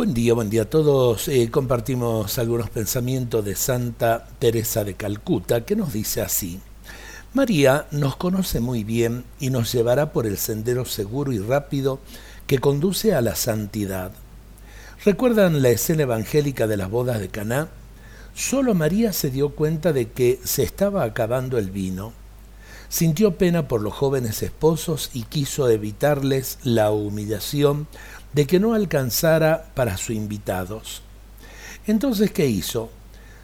Buen 0.00 0.14
día, 0.14 0.32
buen 0.32 0.48
día 0.48 0.62
a 0.62 0.64
todos. 0.64 1.28
Eh, 1.28 1.50
compartimos 1.50 2.38
algunos 2.38 2.70
pensamientos 2.70 3.44
de 3.44 3.54
Santa 3.54 4.26
Teresa 4.38 4.82
de 4.82 4.94
Calcuta 4.94 5.66
que 5.66 5.76
nos 5.76 5.92
dice 5.92 6.22
así. 6.22 6.58
María 7.34 7.84
nos 7.90 8.16
conoce 8.16 8.60
muy 8.60 8.82
bien 8.82 9.24
y 9.40 9.50
nos 9.50 9.70
llevará 9.70 10.10
por 10.10 10.26
el 10.26 10.38
sendero 10.38 10.86
seguro 10.86 11.32
y 11.32 11.38
rápido 11.38 12.00
que 12.46 12.60
conduce 12.60 13.14
a 13.14 13.20
la 13.20 13.36
santidad. 13.36 14.12
¿Recuerdan 15.04 15.60
la 15.60 15.68
escena 15.68 16.04
evangélica 16.04 16.66
de 16.66 16.78
las 16.78 16.88
bodas 16.88 17.20
de 17.20 17.28
Caná? 17.28 17.68
Solo 18.34 18.72
María 18.72 19.12
se 19.12 19.28
dio 19.28 19.50
cuenta 19.50 19.92
de 19.92 20.10
que 20.12 20.40
se 20.42 20.62
estaba 20.62 21.04
acabando 21.04 21.58
el 21.58 21.70
vino. 21.70 22.14
Sintió 22.88 23.36
pena 23.36 23.68
por 23.68 23.82
los 23.82 23.92
jóvenes 23.92 24.42
esposos 24.42 25.10
y 25.12 25.22
quiso 25.22 25.68
evitarles 25.68 26.58
la 26.64 26.90
humillación 26.90 27.86
de 28.32 28.46
que 28.46 28.60
no 28.60 28.74
alcanzara 28.74 29.70
para 29.74 29.96
sus 29.96 30.16
invitados. 30.16 31.02
Entonces, 31.86 32.30
¿qué 32.30 32.46
hizo? 32.46 32.90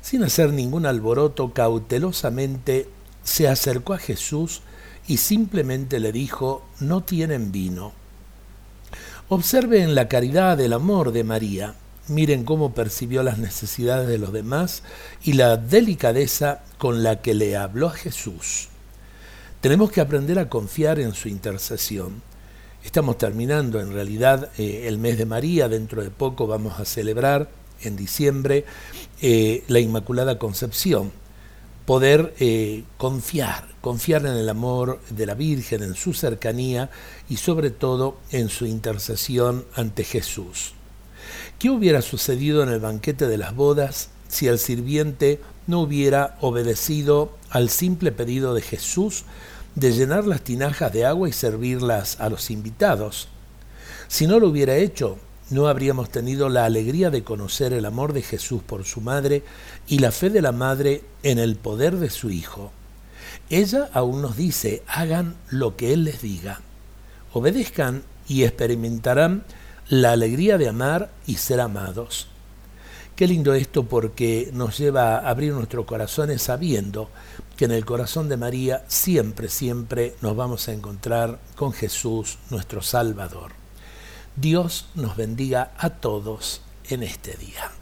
Sin 0.00 0.24
hacer 0.24 0.52
ningún 0.52 0.86
alboroto, 0.86 1.52
cautelosamente 1.52 2.88
se 3.22 3.48
acercó 3.48 3.94
a 3.94 3.98
Jesús 3.98 4.62
y 5.06 5.18
simplemente 5.18 6.00
le 6.00 6.12
dijo, 6.12 6.64
no 6.80 7.02
tienen 7.02 7.52
vino. 7.52 7.92
Observen 9.28 9.94
la 9.94 10.08
caridad 10.08 10.58
del 10.58 10.72
amor 10.72 11.12
de 11.12 11.24
María, 11.24 11.74
miren 12.08 12.44
cómo 12.44 12.74
percibió 12.74 13.22
las 13.22 13.38
necesidades 13.38 14.08
de 14.08 14.18
los 14.18 14.32
demás 14.32 14.82
y 15.22 15.34
la 15.34 15.56
delicadeza 15.56 16.62
con 16.78 17.02
la 17.02 17.22
que 17.22 17.34
le 17.34 17.56
habló 17.56 17.88
a 17.88 17.92
Jesús. 17.92 18.68
Tenemos 19.60 19.92
que 19.92 20.00
aprender 20.00 20.38
a 20.38 20.48
confiar 20.48 20.98
en 20.98 21.14
su 21.14 21.28
intercesión. 21.28 22.20
Estamos 22.84 23.16
terminando 23.16 23.80
en 23.80 23.92
realidad 23.92 24.50
eh, 24.58 24.84
el 24.88 24.98
mes 24.98 25.16
de 25.16 25.24
María, 25.24 25.68
dentro 25.68 26.02
de 26.02 26.10
poco 26.10 26.48
vamos 26.48 26.80
a 26.80 26.84
celebrar 26.84 27.48
en 27.80 27.94
diciembre 27.96 28.64
eh, 29.20 29.62
la 29.68 29.78
Inmaculada 29.78 30.38
Concepción. 30.38 31.12
Poder 31.86 32.34
eh, 32.40 32.82
confiar, 32.96 33.68
confiar 33.80 34.26
en 34.26 34.34
el 34.34 34.48
amor 34.48 35.00
de 35.10 35.26
la 35.26 35.34
Virgen, 35.34 35.82
en 35.82 35.94
su 35.94 36.12
cercanía 36.12 36.90
y 37.28 37.36
sobre 37.36 37.70
todo 37.70 38.18
en 38.30 38.48
su 38.48 38.66
intercesión 38.66 39.64
ante 39.74 40.02
Jesús. 40.02 40.74
¿Qué 41.60 41.70
hubiera 41.70 42.02
sucedido 42.02 42.64
en 42.64 42.68
el 42.68 42.80
banquete 42.80 43.28
de 43.28 43.38
las 43.38 43.54
bodas 43.54 44.10
si 44.26 44.48
el 44.48 44.58
sirviente 44.58 45.40
no 45.68 45.80
hubiera 45.80 46.36
obedecido 46.40 47.36
al 47.50 47.68
simple 47.68 48.10
pedido 48.10 48.54
de 48.54 48.62
Jesús 48.62 49.24
de 49.74 49.92
llenar 49.92 50.26
las 50.26 50.42
tinajas 50.42 50.92
de 50.92 51.06
agua 51.06 51.28
y 51.28 51.32
servirlas 51.32 52.20
a 52.20 52.28
los 52.28 52.50
invitados. 52.50 53.28
Si 54.08 54.26
no 54.26 54.38
lo 54.38 54.48
hubiera 54.48 54.76
hecho, 54.76 55.18
no 55.50 55.68
habríamos 55.68 56.10
tenido 56.10 56.48
la 56.48 56.64
alegría 56.64 57.10
de 57.10 57.24
conocer 57.24 57.72
el 57.72 57.84
amor 57.84 58.12
de 58.12 58.22
Jesús 58.22 58.62
por 58.62 58.84
su 58.84 59.00
madre 59.00 59.42
y 59.86 59.98
la 59.98 60.12
fe 60.12 60.30
de 60.30 60.42
la 60.42 60.52
madre 60.52 61.02
en 61.22 61.38
el 61.38 61.56
poder 61.56 61.96
de 61.96 62.10
su 62.10 62.30
Hijo. 62.30 62.72
Ella 63.50 63.90
aún 63.92 64.22
nos 64.22 64.36
dice, 64.36 64.82
hagan 64.86 65.36
lo 65.50 65.76
que 65.76 65.92
Él 65.92 66.04
les 66.04 66.22
diga. 66.22 66.60
Obedezcan 67.32 68.02
y 68.28 68.44
experimentarán 68.44 69.44
la 69.88 70.12
alegría 70.12 70.58
de 70.58 70.68
amar 70.68 71.10
y 71.26 71.36
ser 71.36 71.60
amados. 71.60 72.28
Qué 73.16 73.26
lindo 73.26 73.52
esto 73.52 73.84
porque 73.84 74.50
nos 74.54 74.78
lleva 74.78 75.16
a 75.16 75.28
abrir 75.28 75.52
nuestros 75.52 75.84
corazones 75.84 76.40
sabiendo 76.42 77.10
que 77.56 77.66
en 77.66 77.72
el 77.72 77.84
corazón 77.84 78.28
de 78.30 78.38
María 78.38 78.84
siempre, 78.88 79.48
siempre 79.48 80.14
nos 80.22 80.34
vamos 80.34 80.66
a 80.68 80.72
encontrar 80.72 81.38
con 81.54 81.72
Jesús, 81.72 82.38
nuestro 82.48 82.80
Salvador. 82.80 83.52
Dios 84.34 84.86
nos 84.94 85.16
bendiga 85.16 85.72
a 85.76 85.90
todos 85.90 86.62
en 86.88 87.02
este 87.02 87.36
día. 87.36 87.81